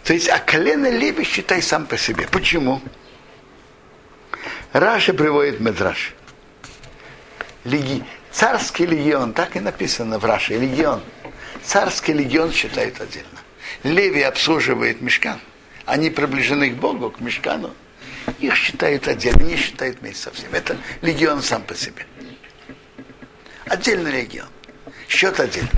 [0.04, 2.28] то есть, а колено Леви считай сам по себе.
[2.30, 2.80] Почему?
[4.74, 6.14] Раша приводит Медраш.
[7.64, 8.04] Леги...
[8.32, 11.00] Царский легион, так и написано в Раше, легион.
[11.62, 13.38] Царский легион считают отдельно.
[13.84, 15.38] Леви обслуживает мешкан.
[15.86, 17.72] Они приближены к Богу, к мешкану.
[18.40, 20.48] Их считают отдельно, не считают вместе со всем.
[20.52, 22.04] Это легион сам по себе.
[23.66, 24.48] Отдельный легион.
[25.08, 25.70] Счет отдельный.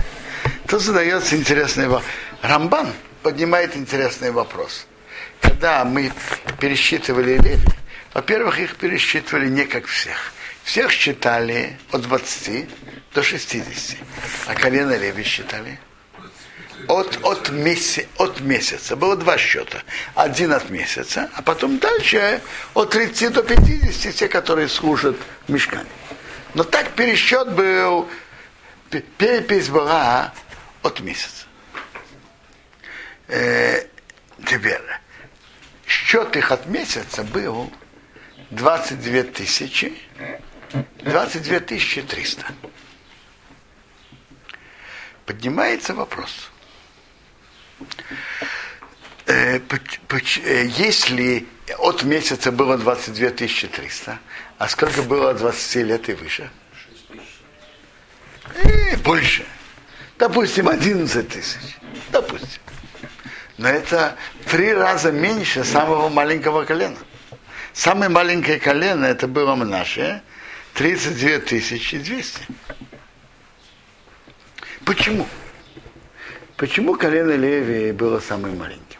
[0.66, 2.10] Тут задается интересный вопрос.
[2.40, 4.86] Рамбан поднимает интересный вопрос.
[5.42, 6.10] Когда мы
[6.58, 7.60] пересчитывали Леви,
[8.16, 10.32] во-первых, их пересчитывали не как всех.
[10.64, 12.66] Всех считали от 20
[13.12, 13.98] до 60.
[14.46, 15.78] А колено Леви считали
[16.88, 18.96] от, от, меся, от месяца.
[18.96, 19.82] Было два счета.
[20.14, 22.40] Один от месяца, а потом дальше
[22.72, 25.90] от 30 до 50 те, которые служат в мешкане.
[26.54, 28.08] Но так пересчет был,
[29.18, 30.32] перепись была
[30.80, 31.44] от месяца.
[33.28, 33.84] Э,
[34.46, 34.80] теперь,
[35.86, 37.70] счет их от месяца был
[38.50, 39.92] 22 тысячи,
[41.02, 42.44] 22 тысячи 300.
[45.24, 46.50] Поднимается вопрос.
[49.26, 51.46] Э, э, если
[51.78, 54.18] от месяца было 22 300,
[54.58, 56.50] а сколько было от 20 лет и выше?
[58.54, 59.44] Э, больше.
[60.18, 61.76] Допустим, 11 тысяч.
[62.10, 62.62] Допустим.
[63.58, 64.16] Но это
[64.50, 66.96] три раза меньше самого маленького колена.
[67.76, 70.22] Самое маленькое колено это было наше
[70.72, 72.40] 32 200.
[74.86, 75.26] Почему?
[76.56, 78.98] Почему колено Леви было самым маленьким?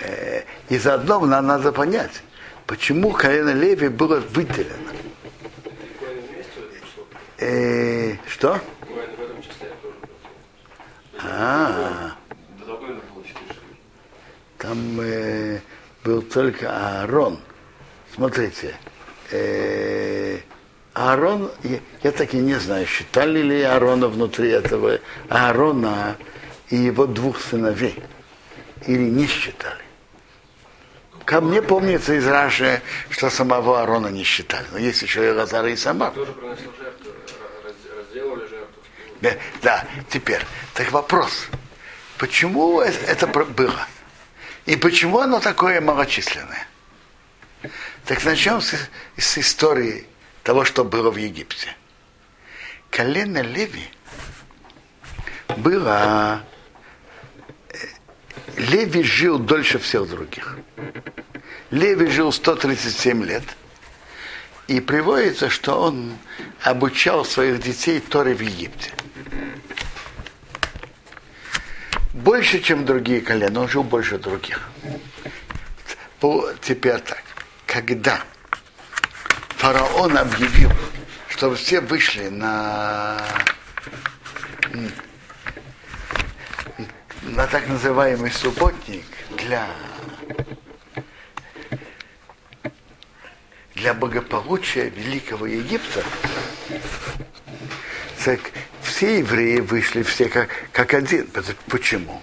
[0.00, 2.24] Э, и заодно нам надо понять,
[2.66, 4.90] почему колено Леви было выделено.
[7.38, 8.60] Э, что?
[11.22, 12.16] А,
[14.58, 15.60] там э,
[16.04, 17.40] был только Аарон.
[18.14, 18.76] Смотрите,
[19.30, 20.38] э,
[20.92, 26.16] Аарон, я, я так и не знаю, считали ли Аарона внутри этого, Аарона
[26.68, 28.00] и его двух сыновей,
[28.86, 29.82] или не считали.
[31.24, 34.66] Ко мне помнится из Раши, что самого Аарона не считали.
[34.72, 36.10] Но есть еще и Лазара и сама.
[36.10, 37.10] Тоже приносил жертву,
[37.64, 38.82] разделали жертву.
[39.22, 39.30] Да,
[39.62, 40.42] да, теперь,
[40.74, 41.46] так вопрос.
[42.18, 43.86] Почему это было?
[44.66, 46.66] И почему оно такое малочисленное?
[48.06, 48.74] Так начнем с,
[49.16, 50.06] с истории
[50.42, 51.74] того, что было в Египте.
[52.90, 53.88] Колено Леви
[55.56, 56.44] было...
[57.70, 57.76] Э,
[58.56, 60.58] Леви жил дольше всех других.
[61.70, 63.44] Леви жил 137 лет.
[64.66, 66.16] И приводится, что он
[66.62, 68.92] обучал своих детей Торе в Египте.
[72.14, 74.60] Больше, чем другие колена, он жил больше других.
[76.62, 77.22] Теперь так.
[77.66, 78.22] Когда
[79.56, 80.70] фараон объявил,
[81.28, 83.20] что все вышли на,
[87.22, 89.04] на так называемый субботник
[89.36, 89.66] для,
[93.74, 96.04] для благополучия Великого Египта,
[98.24, 98.40] так
[98.94, 101.28] все евреи вышли все как, как один.
[101.68, 102.22] Почему?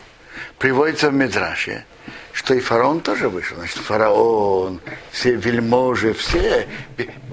[0.57, 1.83] Приводится в Медраше,
[2.31, 3.57] что и фараон тоже вышел.
[3.57, 4.79] Значит, фараон,
[5.11, 6.69] все вельможи, все.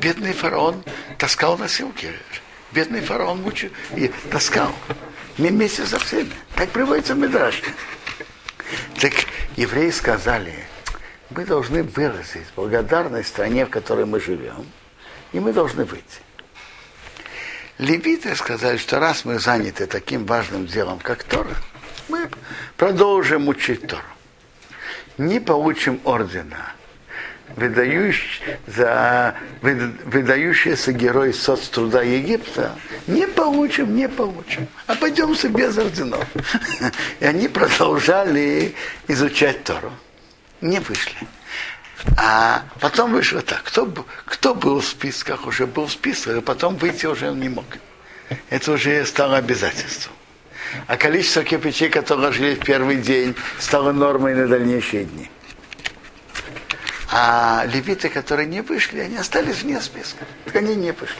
[0.00, 0.82] Бедный фараон
[1.18, 2.10] таскал носилки.
[2.72, 4.72] Бедный фараон мучил и таскал.
[5.36, 6.32] Вместе со всеми.
[6.56, 7.62] Так приводится в Медраш.
[9.00, 9.12] Так
[9.56, 10.54] евреи сказали,
[11.30, 14.66] мы должны выразить благодарность стране, в которой мы живем,
[15.32, 16.27] и мы должны выйти.
[17.78, 21.54] Левиты сказали, что раз мы заняты таким важным делом, как Тора,
[22.08, 22.28] мы
[22.76, 24.02] продолжим учить Тору
[25.18, 26.72] не получим ордена,
[27.56, 32.76] выдающий, за выдающийся герой соцтруда Египта,
[33.06, 34.68] не получим, не получим.
[34.86, 36.26] Обойдемся без орденов.
[37.20, 38.74] И они продолжали
[39.08, 39.92] изучать Тору.
[40.60, 41.16] Не вышли.
[42.16, 43.62] А потом вышло так.
[43.64, 43.92] Кто,
[44.24, 47.66] кто был в списках, уже был в списках, а потом выйти уже не мог.
[48.50, 50.14] Это уже стало обязательством.
[50.86, 55.30] А количество кирпичей, которые жили в первый день, стало нормой на дальнейшие дни.
[57.10, 60.24] А левиты, которые не вышли, они остались вне списка.
[60.44, 61.16] Так они не вышли.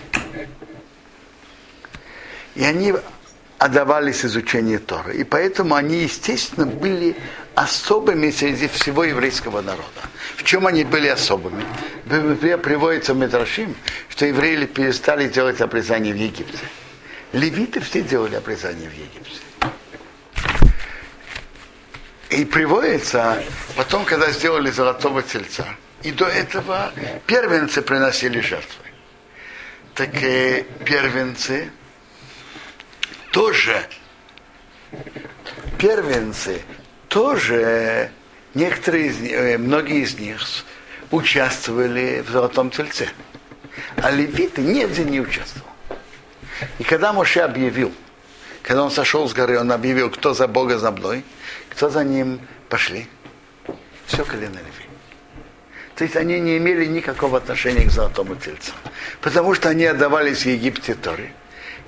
[2.55, 2.93] И они
[3.59, 5.17] отдавались изучению Торы.
[5.17, 7.17] И поэтому они, естественно, были
[7.55, 10.03] особыми среди всего еврейского народа.
[10.37, 11.65] В чем они были особыми?
[12.07, 13.47] Приводится в
[14.09, 16.59] что евреи перестали делать обрезание в Египте.
[17.33, 19.41] Левиты все делали обрезание в Египте.
[22.31, 23.43] И приводится
[23.75, 25.67] потом, когда сделали золотого тельца.
[26.03, 26.93] И до этого
[27.27, 28.85] первенцы приносили жертвы.
[29.95, 31.71] Так и первенцы
[33.31, 33.87] тоже
[35.79, 36.63] первенцы
[37.09, 38.11] тоже
[38.55, 40.41] некоторые из э, многие из них
[41.11, 43.09] участвовали в золотом тельце.
[43.97, 45.69] А левиты нигде не участвовал.
[46.79, 47.93] И когда Моше объявил,
[48.63, 51.25] когда он сошел с горы, он объявил, кто за Бога за мной,
[51.71, 53.07] кто за ним пошли.
[54.07, 54.89] Все колено Леви.
[55.95, 58.73] То есть они не имели никакого отношения к золотому тельцу.
[59.21, 61.33] Потому что они отдавались в Египте Торы.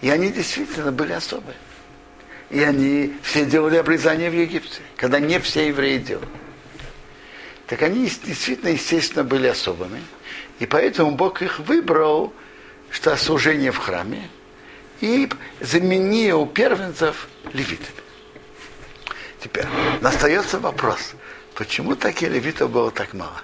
[0.00, 1.56] И они действительно были особые.
[2.48, 6.28] И они все делали обрезание в Египте, когда не все евреи делали.
[7.66, 10.02] Так они действительно, естественно, были особыми.
[10.58, 12.32] И поэтому Бог их выбрал,
[12.90, 14.28] что служение в храме,
[15.00, 15.28] и
[15.60, 18.00] заменил первенцев левитами.
[19.40, 19.66] Теперь
[20.02, 21.12] остается вопрос,
[21.54, 23.40] почему таких левитов было так мало?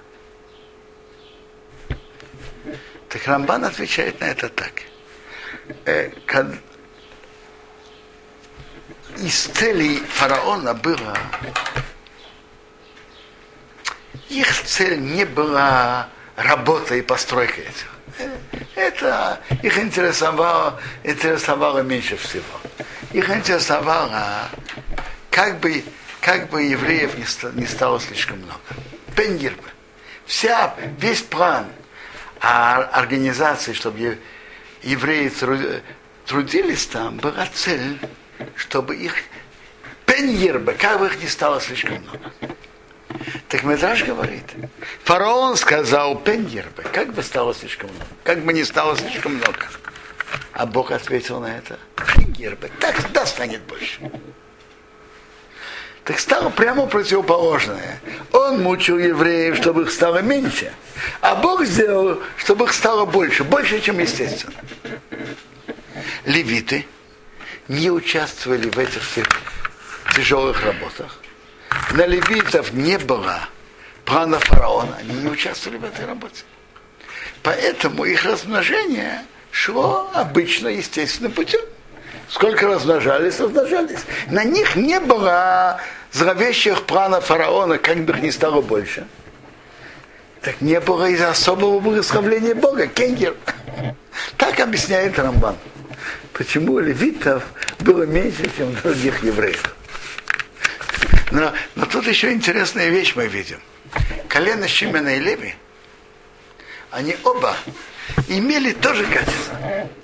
[3.08, 4.72] Так Рамбан отвечает на это так–
[9.18, 11.16] из целей фараона было
[14.28, 17.90] их цель не была работа и постройка этих.
[18.74, 22.44] Это их интересовало, интересовало меньше всего.
[23.12, 24.48] Их интересовало,
[25.30, 25.84] как бы,
[26.20, 28.60] как бы евреев не, не стало слишком много.
[29.14, 29.68] Пенгербы.
[30.26, 31.66] Вся, весь план
[32.40, 34.18] организации, чтобы
[34.86, 35.30] евреи
[36.26, 37.98] трудились там, была цель,
[38.54, 39.14] чтобы их
[40.06, 42.32] пеньербе, как бы их не стало слишком много.
[43.48, 44.44] Так Медраж говорит,
[45.04, 49.66] фараон сказал пеньербе, как бы стало слишком много, как бы не стало слишком много.
[50.52, 51.78] А Бог ответил на это,
[52.14, 54.00] пеньербе, так всегда станет больше.
[56.06, 58.00] Так стало прямо противоположное.
[58.32, 60.72] Он мучил евреев, чтобы их стало меньше.
[61.20, 63.42] А Бог сделал, чтобы их стало больше.
[63.42, 64.54] Больше, чем естественно.
[66.24, 66.86] Левиты
[67.66, 69.02] не участвовали в этих
[70.14, 71.18] тяжелых работах.
[71.90, 73.40] На левитов не было
[74.04, 74.96] плана фараона.
[75.00, 76.44] Они не участвовали в этой работе.
[77.42, 81.62] Поэтому их размножение шло обычно естественным путем.
[82.28, 84.00] Сколько размножались, размножались.
[84.28, 85.80] На них не было
[86.12, 89.06] зловещих планов фараона, как бы их ни стало больше.
[90.40, 93.34] Так не было из-за особого благословления Бога, кенгер.
[94.36, 95.56] Так объясняет Рамбан.
[96.32, 97.44] Почему левитов
[97.80, 99.74] было меньше, чем других евреев.
[101.30, 103.60] Но, но тут еще интересная вещь мы видим.
[104.28, 105.54] Колено Шимена и Леви,
[106.90, 107.56] они оба
[108.28, 109.58] имели тоже качество.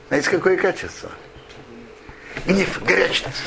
[0.08, 1.10] Знаете, какое качество?
[2.46, 3.42] Гнев, горячность.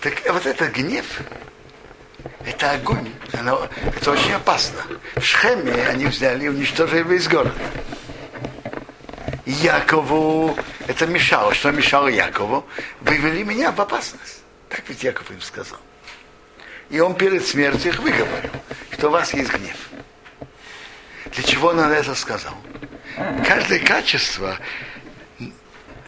[0.00, 1.20] Так вот это гнев,
[2.46, 4.80] это огонь, оно, это очень опасно.
[5.16, 7.54] В Шхеме они взяли и уничтожили весь город.
[9.44, 11.54] Якову это мешало.
[11.54, 12.66] Что мешало Якову?
[13.00, 14.42] Вывели меня в опасность.
[14.68, 15.78] Так ведь Яков им сказал.
[16.90, 18.50] И он перед смертью их выговорил,
[18.92, 19.76] что у вас есть гнев.
[21.34, 22.54] Для чего он это сказал?
[23.46, 24.58] Каждое качество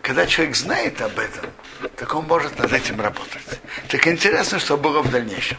[0.03, 1.51] когда человек знает об этом,
[1.97, 3.61] так он может над этим работать.
[3.89, 5.59] Так интересно, что было в дальнейшем.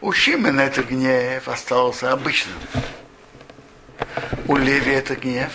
[0.00, 2.56] У Шимена этот гнев остался обычным.
[4.46, 5.52] У Леви этот гнев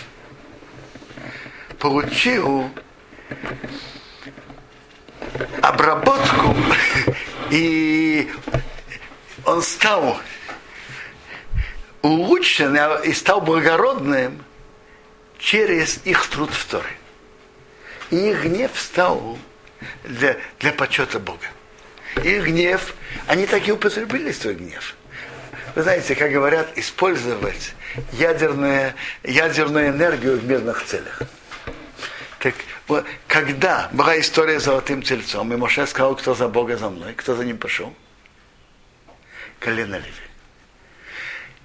[1.80, 2.70] получил
[5.62, 6.56] обработку,
[7.50, 8.32] и
[9.46, 10.20] он стал
[12.02, 14.44] улучшен и стал благородным
[15.40, 16.98] через их труд в Торе
[18.14, 19.38] их гнев стал
[20.04, 21.48] для, для почета Бога.
[22.24, 22.94] Их гнев,
[23.28, 24.96] они так и употребили свой гнев.
[25.76, 27.74] Вы знаете, как говорят, использовать
[28.12, 28.94] ядерную,
[29.24, 31.22] ядерную энергию в мирных целях.
[32.40, 32.54] Так
[32.88, 37.14] вот, когда была история с золотым тельцом, и Моше сказал, кто за Бога за мной,
[37.14, 37.94] кто за ним пошел?
[39.60, 40.14] Колено Леви.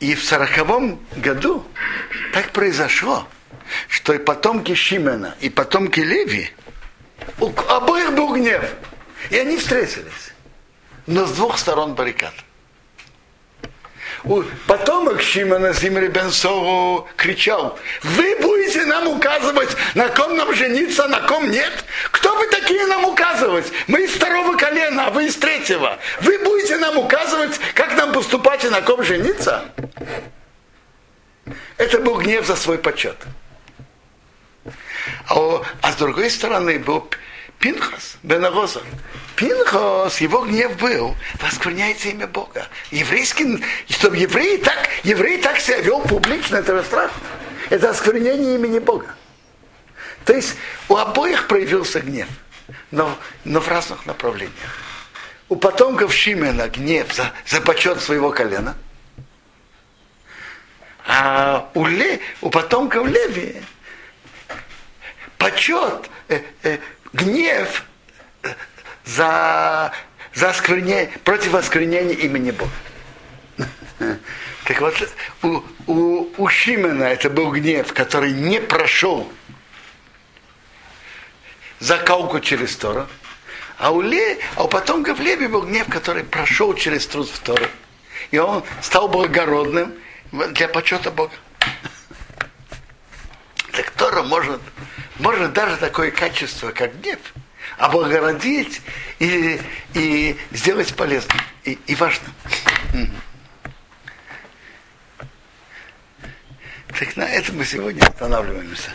[0.01, 1.66] И в сороковом году
[2.32, 3.26] так произошло,
[3.88, 6.51] что и потомки Шимена, и потомки Леви,
[7.40, 8.64] у обоих был гнев.
[9.30, 10.32] И они встретились.
[11.07, 12.34] Но с двух сторон баррикад.
[14.66, 21.51] потомок Шимона Зимри Бенсору кричал, вы будете нам указывать, на ком нам жениться, на ком
[21.51, 21.72] нет?
[22.11, 23.66] Кто вы такие нам указывать?
[23.86, 25.99] Мы из второго колена, а вы из третьего.
[26.20, 29.64] Вы будете нам указывать, как нам поступать и на ком жениться?
[31.76, 33.16] Это был гнев за свой почет.
[35.28, 37.09] А, а с другой стороны был
[37.59, 38.82] Пинхас, Бенагоза.
[39.36, 42.68] Пинхас, его гнев был, воскверняется имя Бога.
[42.90, 47.20] Еврейский, чтобы еврей так, еврей так себя вел публично, это страшно.
[47.70, 49.14] Это осквернение имени Бога.
[50.24, 50.57] То есть
[50.88, 52.28] у обоих проявился гнев,
[52.90, 54.76] но, но в разных направлениях.
[55.49, 58.76] У потомков Шимена гнев за, за почет своего колена,
[61.09, 63.63] а у, Ле, у потомков Леви
[65.39, 66.79] почет, э, э,
[67.15, 67.83] гнев
[69.07, 69.91] за,
[70.35, 72.71] за осквернение, против осквернения имени Бога.
[74.65, 74.95] Так вот,
[75.43, 79.33] у, у, у Шимена это был гнев, который не прошел
[81.79, 83.07] закалку через Тору,
[83.79, 87.65] а у, Ле, а у потомков Леви был гнев, который прошел через труд в Тору.
[88.31, 89.95] И он стал благородным
[90.33, 91.35] для почета Бога.
[93.72, 94.61] Так Тора может,
[95.18, 97.18] может даже такое качество, как гнев,
[97.76, 98.81] облагородить
[99.18, 99.61] и,
[99.95, 102.33] и сделать полезным и, и важным.
[106.99, 108.91] Так на этом мы сегодня останавливаемся.